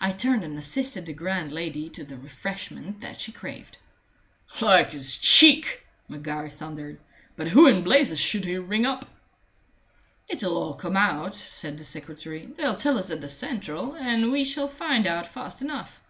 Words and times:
I 0.00 0.12
turned 0.12 0.44
and 0.44 0.56
assisted 0.58 1.04
the 1.04 1.12
grand 1.12 1.52
lady 1.52 1.90
to 1.90 2.04
the 2.04 2.16
refreshment 2.16 3.00
that 3.00 3.20
she 3.20 3.32
craved. 3.32 3.76
"Like 4.62 4.92
his 4.92 5.18
cheek!" 5.18 5.84
Maguire 6.08 6.48
thundered. 6.48 6.98
"But 7.36 7.48
who 7.48 7.66
in 7.66 7.84
blazes 7.84 8.18
should 8.18 8.46
he 8.46 8.56
ring 8.56 8.86
up?" 8.86 9.06
"It'll 10.26 10.56
all 10.56 10.72
come 10.74 10.96
out," 10.96 11.34
said 11.34 11.76
the 11.76 11.84
secretary. 11.84 12.46
"They'll 12.46 12.76
tell 12.76 12.96
us 12.98 13.10
at 13.10 13.20
the 13.20 13.28
central, 13.28 13.94
and 13.94 14.32
we 14.32 14.42
shall 14.42 14.68
find 14.68 15.06
out 15.06 15.26
fast 15.26 15.60
enough." 15.60 16.00